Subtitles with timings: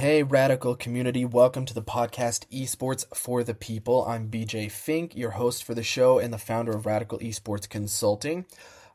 [0.00, 4.06] Hey, radical community, welcome to the podcast Esports for the People.
[4.06, 8.46] I'm BJ Fink, your host for the show and the founder of Radical Esports Consulting.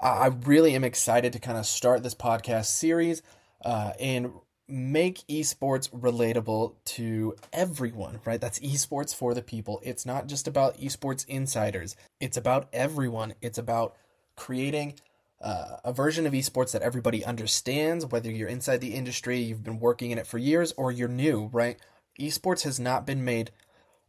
[0.00, 3.20] I really am excited to kind of start this podcast series
[3.64, 4.30] uh, and
[4.68, 8.40] make esports relatable to everyone, right?
[8.40, 9.80] That's esports for the people.
[9.82, 13.34] It's not just about esports insiders, it's about everyone.
[13.42, 13.96] It's about
[14.36, 14.94] creating
[15.42, 19.80] uh, a version of esports that everybody understands, whether you're inside the industry, you've been
[19.80, 21.78] working in it for years, or you're new, right?
[22.20, 23.50] Esports has not been made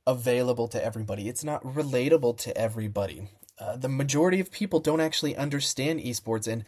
[0.05, 3.29] available to everybody, it's not relatable to everybody.
[3.57, 6.65] Uh, the majority of people don't actually understand esports, and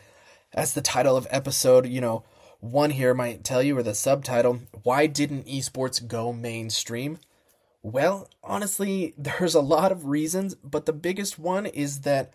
[0.54, 2.24] as the title of episode, you know,
[2.60, 7.20] one here might tell you, or the subtitle, why didn't esports go mainstream?
[7.84, 12.34] Well, honestly, there's a lot of reasons, but the biggest one is that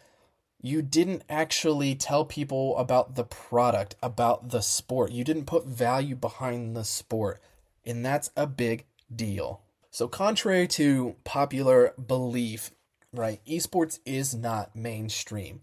[0.62, 5.12] you didn't actually tell people about the product, about the sport.
[5.12, 7.40] You didn't put value behind the sport.
[7.84, 9.62] And that's a big deal.
[9.90, 12.70] So, contrary to popular belief,
[13.12, 15.62] right, esports is not mainstream.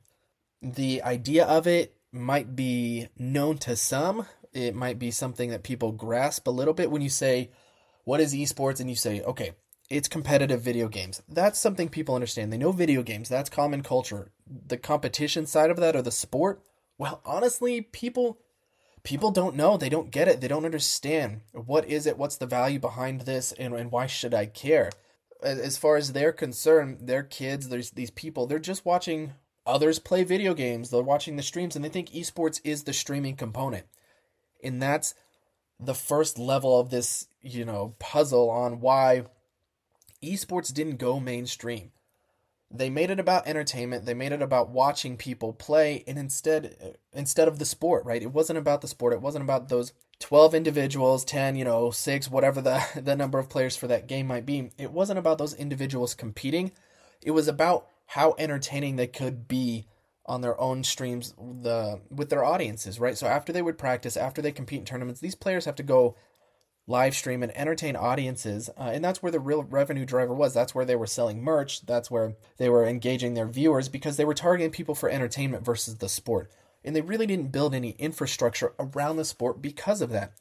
[0.62, 4.26] The idea of it might be known to some.
[4.52, 7.52] It might be something that people grasp a little bit when you say,
[8.04, 8.80] What is esports?
[8.80, 9.52] And you say, Okay,
[9.90, 11.22] it's competitive video games.
[11.30, 12.52] That's something people understand.
[12.52, 13.30] They know video games.
[13.30, 14.32] That's common culture.
[14.46, 16.62] The competition side of that or the sport,
[16.98, 18.40] well, honestly, people
[19.04, 19.78] people don't know.
[19.78, 20.42] They don't get it.
[20.42, 21.42] They don't understand.
[21.54, 22.18] What is it?
[22.18, 24.90] What's the value behind this and, and why should I care?
[25.42, 29.34] As far as they're concerned, their kids, there's these people, they're just watching
[29.66, 30.90] others play video games.
[30.90, 33.86] They're watching the streams and they think esports is the streaming component.
[34.62, 35.14] And that's
[35.80, 39.24] the first level of this, you know, puzzle on why
[40.24, 41.92] esports didn't go mainstream.
[42.70, 46.88] They made it about entertainment, they made it about watching people play and instead uh,
[47.14, 48.22] instead of the sport, right?
[48.22, 49.14] It wasn't about the sport.
[49.14, 53.50] It wasn't about those 12 individuals, 10, you know, 6, whatever the the number of
[53.50, 54.72] players for that game might be.
[54.78, 56.74] It wasn't about those individuals competing.
[57.22, 59.88] It was about how entertaining they could be
[60.26, 63.18] on their own streams the with their audiences, right?
[63.18, 66.16] So after they would practice, after they compete in tournaments, these players have to go
[66.88, 68.70] live stream and entertain audiences.
[68.78, 70.54] Uh, and that's where the real revenue driver was.
[70.54, 71.86] That's where they were selling merch.
[71.86, 75.96] That's where they were engaging their viewers because they were targeting people for entertainment versus
[75.96, 76.50] the sport.
[76.86, 80.32] And they really didn't build any infrastructure around the sport because of that.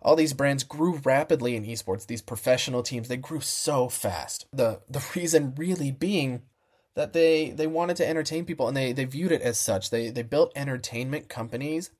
[0.00, 2.06] All these brands grew rapidly in esports.
[2.06, 4.46] These professional teams, they grew so fast.
[4.52, 6.42] The the reason really being
[6.94, 9.90] that they they wanted to entertain people and they they viewed it as such.
[9.90, 11.90] They they built entertainment companies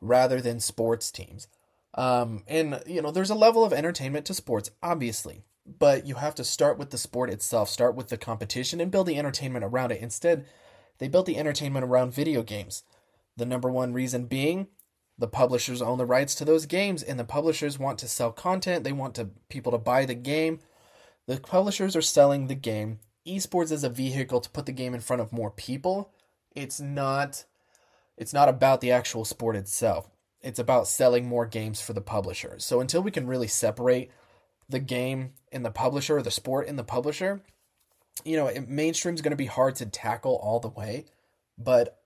[0.00, 1.46] rather than sports teams.
[1.94, 6.34] Um, and you know, there's a level of entertainment to sports, obviously, but you have
[6.36, 9.92] to start with the sport itself, start with the competition, and build the entertainment around
[9.92, 10.00] it.
[10.00, 10.46] Instead,
[10.98, 12.84] they built the entertainment around video games.
[13.36, 14.68] The number one reason being
[15.18, 18.84] the publishers own the rights to those games, and the publishers want to sell content.
[18.84, 20.60] They want to people to buy the game.
[21.26, 22.98] The publishers are selling the game.
[23.26, 26.12] Esports is a vehicle to put the game in front of more people.
[26.56, 27.44] It's not.
[28.16, 30.10] It's not about the actual sport itself
[30.42, 32.56] it's about selling more games for the publisher.
[32.58, 34.10] So until we can really separate
[34.68, 37.42] the game and the publisher the sport and the publisher,
[38.24, 41.06] you know, mainstream is going to be hard to tackle all the way,
[41.58, 41.98] but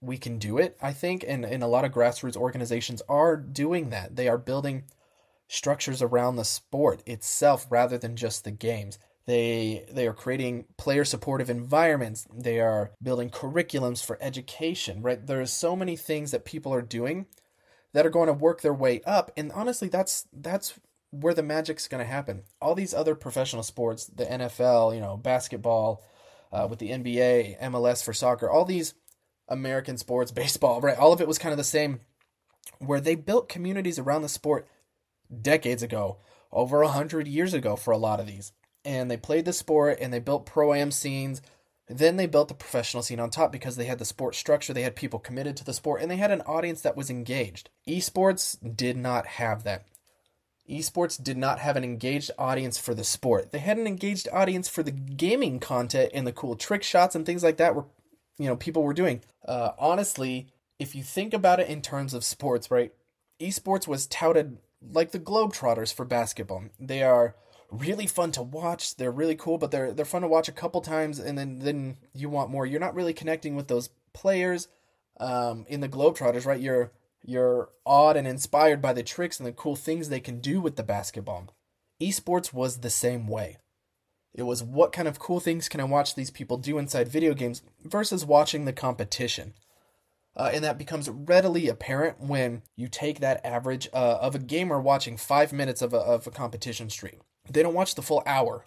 [0.00, 1.24] we can do it, I think.
[1.26, 4.16] And, and a lot of grassroots organizations are doing that.
[4.16, 4.84] They are building
[5.48, 8.98] structures around the sport itself rather than just the games.
[9.26, 12.26] They they are creating player supportive environments.
[12.32, 15.26] They are building curriculums for education, right?
[15.26, 17.26] There's so many things that people are doing
[17.94, 19.30] that are going to work their way up.
[19.36, 20.78] And honestly, that's that's
[21.10, 22.42] where the magic's going to happen.
[22.60, 26.04] All these other professional sports, the NFL, you know, basketball,
[26.52, 28.94] uh, with the NBA, MLS for soccer, all these
[29.48, 30.98] American sports, baseball, right?
[30.98, 32.00] All of it was kind of the same,
[32.78, 34.68] where they built communities around the sport
[35.40, 36.18] decades ago,
[36.52, 38.52] over a hundred years ago for a lot of these,
[38.84, 41.42] and they played the sport and they built pro am scenes
[41.88, 44.82] then they built the professional scene on top because they had the sport structure, they
[44.82, 47.70] had people committed to the sport, and they had an audience that was engaged.
[47.86, 49.86] Esports did not have that.
[50.68, 53.52] Esports did not have an engaged audience for the sport.
[53.52, 57.24] They had an engaged audience for the gaming content and the cool trick shots and
[57.24, 57.86] things like that were
[58.38, 59.22] you know people were doing.
[59.46, 60.48] Uh, honestly,
[60.78, 62.92] if you think about it in terms of sports, right?
[63.40, 64.58] Esports was touted
[64.92, 66.64] like the Globetrotters for basketball.
[66.78, 67.34] They are
[67.70, 68.96] really fun to watch.
[68.96, 71.96] They're really cool, but they're they're fun to watch a couple times, and then then
[72.14, 72.66] you want more.
[72.66, 74.68] You're not really connecting with those players
[75.20, 76.60] um, in the Globetrotters, right?
[76.60, 76.92] You're
[77.24, 80.76] you're awed and inspired by the tricks and the cool things they can do with
[80.76, 81.48] the basketball.
[82.00, 83.58] Esports was the same way.
[84.34, 87.34] It was what kind of cool things can I watch these people do inside video
[87.34, 89.54] games versus watching the competition.
[90.36, 94.80] Uh, and that becomes readily apparent when you take that average uh, of a gamer
[94.80, 97.20] watching five minutes of a, of a competition stream.
[97.50, 98.64] They don't watch the full hour.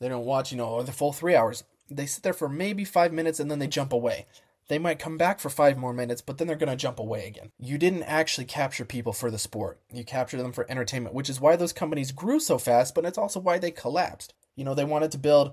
[0.00, 1.64] They don't watch, you know, the full three hours.
[1.90, 4.26] They sit there for maybe five minutes and then they jump away.
[4.68, 7.26] They might come back for five more minutes, but then they're going to jump away
[7.26, 7.50] again.
[7.58, 9.80] You didn't actually capture people for the sport.
[9.92, 13.18] You captured them for entertainment, which is why those companies grew so fast, but it's
[13.18, 14.32] also why they collapsed.
[14.56, 15.52] You know, they wanted to build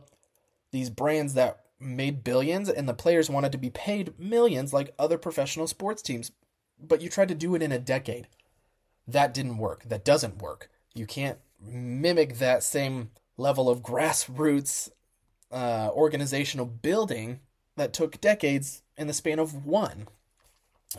[0.72, 5.18] these brands that made billions and the players wanted to be paid millions like other
[5.18, 6.32] professional sports teams.
[6.80, 8.28] But you tried to do it in a decade.
[9.08, 9.84] That didn't work.
[9.86, 10.70] That doesn't work.
[10.94, 14.90] You can't mimic that same level of grassroots
[15.52, 17.40] uh, organizational building
[17.76, 20.08] that took decades in the span of one.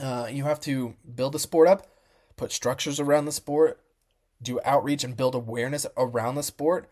[0.01, 1.87] Uh, you have to build the sport up,
[2.37, 3.81] put structures around the sport,
[4.43, 6.89] do outreach and build awareness around the sport,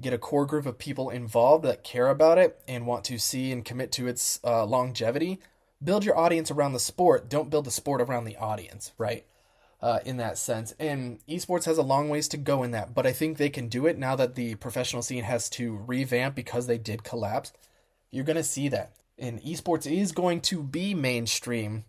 [0.00, 3.52] get a core group of people involved that care about it and want to see
[3.52, 5.38] and commit to its uh, longevity.
[5.82, 7.28] Build your audience around the sport.
[7.28, 9.24] Don't build the sport around the audience, right?
[9.82, 10.74] Uh, in that sense.
[10.78, 13.68] And esports has a long ways to go in that, but I think they can
[13.68, 17.54] do it now that the professional scene has to revamp because they did collapse.
[18.10, 18.92] You're going to see that.
[19.18, 21.84] And esports is going to be mainstream,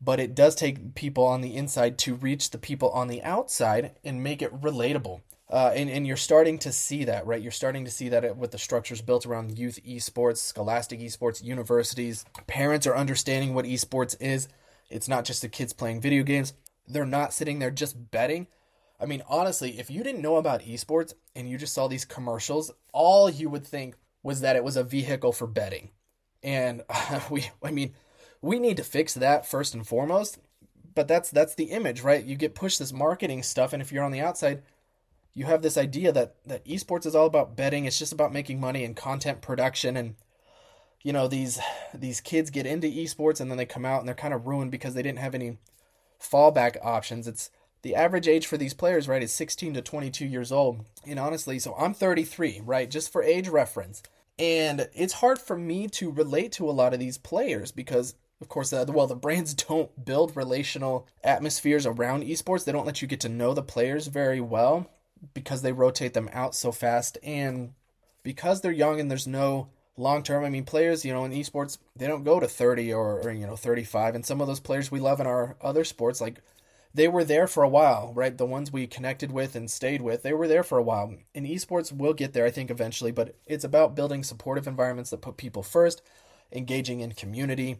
[0.00, 3.92] but it does take people on the inside to reach the people on the outside
[4.02, 5.20] and make it relatable.
[5.50, 7.40] Uh, and, and you're starting to see that, right?
[7.40, 12.24] You're starting to see that with the structures built around youth esports, scholastic esports, universities.
[12.46, 14.48] Parents are understanding what esports is.
[14.90, 16.52] It's not just the kids playing video games.
[16.88, 18.46] They're not sitting there just betting.
[19.00, 22.72] I mean, honestly, if you didn't know about esports and you just saw these commercials,
[22.92, 25.90] all you would think was that it was a vehicle for betting.
[26.42, 26.82] And
[27.30, 27.94] we, I mean,
[28.42, 30.38] we need to fix that first and foremost.
[30.94, 32.24] But that's that's the image, right?
[32.24, 34.62] You get pushed this marketing stuff, and if you're on the outside,
[35.32, 37.84] you have this idea that that esports is all about betting.
[37.84, 40.16] It's just about making money and content production and
[41.02, 41.60] you know these
[41.94, 44.70] these kids get into esports and then they come out and they're kind of ruined
[44.70, 45.58] because they didn't have any
[46.20, 47.28] fallback options.
[47.28, 47.50] It's
[47.82, 50.84] the average age for these players, right, is 16 to 22 years old.
[51.06, 54.02] And honestly, so I'm 33, right, just for age reference.
[54.38, 58.48] And it's hard for me to relate to a lot of these players because of
[58.48, 62.64] course, uh, well, the brands don't build relational atmospheres around esports.
[62.64, 64.90] They don't let you get to know the players very well
[65.34, 67.72] because they rotate them out so fast and
[68.22, 69.68] because they're young and there's no
[69.98, 70.44] long term.
[70.44, 73.46] I mean, players, you know, in esports, they don't go to 30 or, or, you
[73.46, 74.14] know, 35.
[74.14, 76.40] And some of those players we love in our other sports, like
[76.94, 78.36] they were there for a while, right?
[78.36, 81.14] The ones we connected with and stayed with, they were there for a while.
[81.34, 85.20] In esports, we'll get there, I think, eventually, but it's about building supportive environments that
[85.20, 86.02] put people first,
[86.52, 87.78] engaging in community,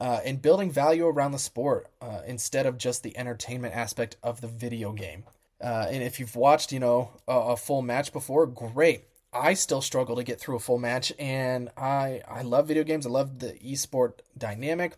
[0.00, 4.40] uh, and building value around the sport uh, instead of just the entertainment aspect of
[4.40, 5.24] the video game.
[5.60, 9.04] Uh, and if you've watched, you know, a, a, full match before, great.
[9.32, 13.06] I still struggle to get through a full match, and I I love video games.
[13.06, 14.94] I love the esport dynamic,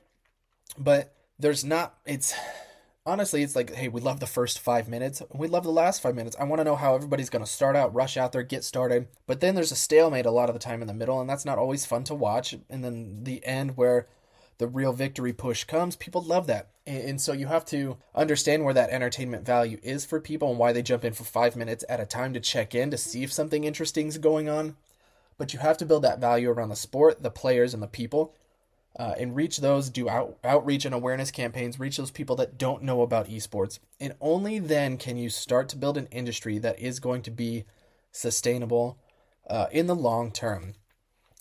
[0.77, 1.99] but there's not.
[2.05, 2.35] It's
[3.07, 5.23] honestly, it's like, hey, we love the first five minutes.
[5.33, 6.37] We love the last five minutes.
[6.39, 9.09] I want to know how everybody's going to start out, rush out there, get started.
[9.27, 11.45] But then there's a stalemate a lot of the time in the middle, and that's
[11.45, 12.55] not always fun to watch.
[12.69, 14.07] And then the end where
[14.59, 16.71] the real victory push comes, people love that.
[16.87, 20.73] And so you have to understand where that entertainment value is for people and why
[20.73, 23.33] they jump in for five minutes at a time to check in to see if
[23.33, 24.77] something interesting is going on.
[25.39, 28.35] But you have to build that value around the sport, the players, and the people.
[28.97, 32.81] Uh, and reach those, do out, outreach and awareness campaigns, reach those people that don't
[32.81, 33.81] know about esports.
[33.99, 37.65] And only then can you start to build an industry that is going to be
[38.13, 38.97] sustainable
[39.51, 40.75] uh, in the long term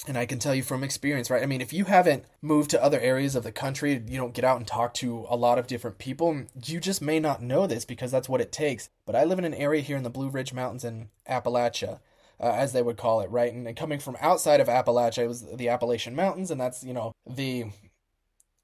[0.05, 1.41] and I can tell you from experience, right?
[1.41, 4.43] I mean, if you haven't moved to other areas of the country, you don't get
[4.43, 7.85] out and talk to a lot of different people, you just may not know this
[7.85, 8.89] because that's what it takes.
[9.05, 11.99] But I live in an area here in the Blue Ridge Mountains in Appalachia,
[12.39, 13.53] uh, as they would call it, right?
[13.53, 17.13] And coming from outside of Appalachia, it was the Appalachian Mountains, and that's, you know,
[17.25, 17.65] the,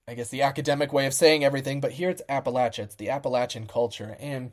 [0.07, 1.79] I guess, the academic way of saying everything.
[1.79, 4.17] But here it's Appalachia, it's the Appalachian culture.
[4.19, 4.51] And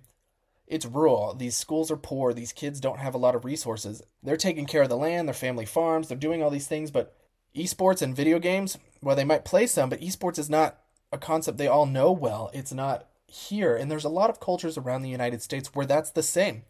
[0.66, 1.34] it's rural.
[1.34, 2.32] These schools are poor.
[2.32, 4.02] These kids don't have a lot of resources.
[4.22, 7.14] They're taking care of the land, their family farms, they're doing all these things, but
[7.54, 10.78] esports and video games, well, they might play some, but esports is not
[11.12, 12.50] a concept they all know well.
[12.52, 13.76] It's not here.
[13.76, 16.64] And there's a lot of cultures around the United States where that's the same.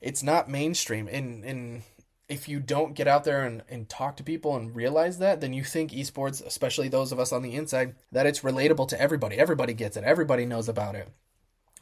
[0.00, 1.08] It's not mainstream.
[1.08, 1.82] And, and
[2.28, 5.52] if you don't get out there and, and talk to people and realize that, then
[5.52, 9.36] you think esports, especially those of us on the inside, that it's relatable to everybody.
[9.36, 11.08] Everybody gets it, everybody knows about it.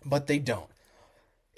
[0.04, 0.70] But they don't.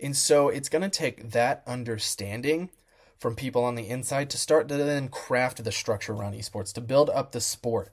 [0.02, 2.70] And so it's going to take that understanding
[3.18, 6.80] from people on the inside to start to then craft the structure around esports, to
[6.80, 7.90] build up the sport,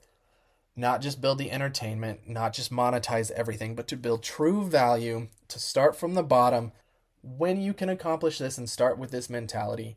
[0.76, 5.58] not just build the entertainment, not just monetize everything, but to build true value, to
[5.58, 6.70] start from the bottom.
[7.22, 9.96] When you can accomplish this and start with this mentality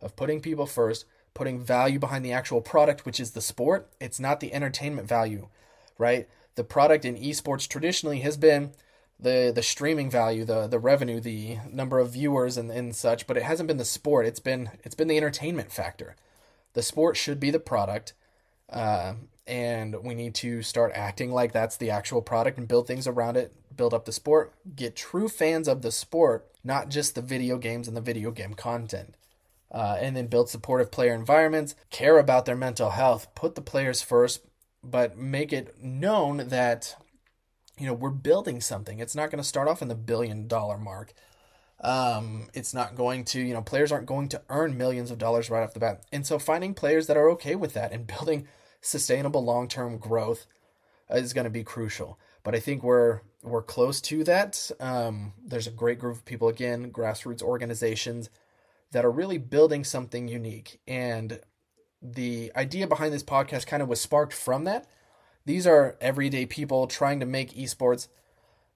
[0.00, 4.18] of putting people first, putting value behind the actual product, which is the sport, it's
[4.18, 5.48] not the entertainment value,
[5.98, 6.26] right?
[6.60, 8.72] the product in esports traditionally has been
[9.20, 13.36] the the streaming value, the the revenue, the number of viewers and, and such, but
[13.36, 14.26] it hasn't been the sport.
[14.26, 16.16] It's been it's been the entertainment factor.
[16.72, 18.14] The sport should be the product,
[18.70, 19.14] uh,
[19.46, 23.36] and we need to start acting like that's the actual product and build things around
[23.36, 23.52] it.
[23.76, 27.88] Build up the sport, get true fans of the sport, not just the video games
[27.88, 29.14] and the video game content.
[29.72, 34.02] Uh, and then build supportive player environments, care about their mental health, put the players
[34.02, 34.44] first,
[34.82, 36.96] but make it known that
[37.80, 39.00] you know we're building something.
[39.00, 41.14] It's not going to start off in the billion dollar mark.
[41.82, 45.48] Um, it's not going to, you know, players aren't going to earn millions of dollars
[45.48, 46.02] right off the bat.
[46.12, 48.46] And so finding players that are okay with that and building
[48.82, 50.46] sustainable long term growth
[51.10, 52.18] is going to be crucial.
[52.42, 54.70] But I think we're we're close to that.
[54.78, 58.28] Um, there's a great group of people again, grassroots organizations
[58.92, 60.80] that are really building something unique.
[60.86, 61.40] And
[62.02, 64.86] the idea behind this podcast kind of was sparked from that.
[65.44, 68.08] These are everyday people trying to make esports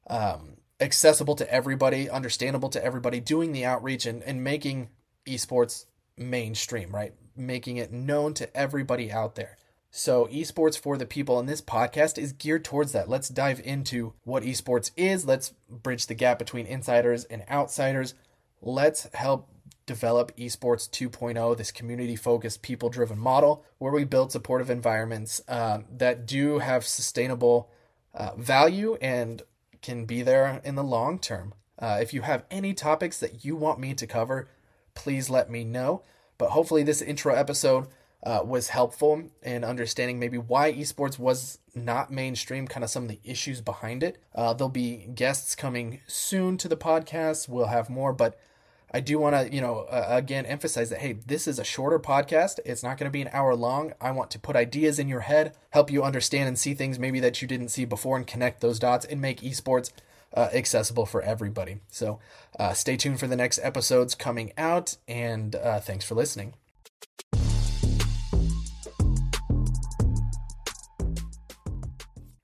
[0.09, 4.89] um, accessible to everybody, understandable to everybody, doing the outreach and, and making
[5.27, 7.15] esports mainstream, right?
[7.37, 9.57] Making it known to everybody out there.
[9.97, 13.09] So, esports for the people, and this podcast is geared towards that.
[13.09, 15.25] Let's dive into what esports is.
[15.25, 18.15] Let's bridge the gap between insiders and outsiders.
[18.61, 19.49] Let's help
[19.87, 25.81] develop esports 2.0 this community focused people driven model where we build supportive environments uh,
[25.91, 27.71] that do have sustainable
[28.15, 29.43] uh, value and
[29.83, 33.55] can be there in the long term uh, if you have any topics that you
[33.57, 34.49] want me to cover
[34.95, 36.03] please let me know
[36.39, 37.87] but hopefully this intro episode
[38.25, 43.09] uh, was helpful in understanding maybe why esports was not mainstream, kind of some of
[43.09, 44.19] the issues behind it.
[44.35, 47.49] Uh, there'll be guests coming soon to the podcast.
[47.49, 48.39] We'll have more, but
[48.95, 51.99] I do want to, you know, uh, again emphasize that hey, this is a shorter
[51.99, 52.61] podcast.
[52.65, 53.93] It's not going to be an hour long.
[54.01, 57.19] I want to put ideas in your head, help you understand and see things maybe
[57.19, 59.91] that you didn't see before, and connect those dots and make esports
[60.33, 61.81] uh, accessible for everybody.
[61.89, 62.21] So,
[62.57, 66.55] uh, stay tuned for the next episodes coming out, and uh, thanks for listening.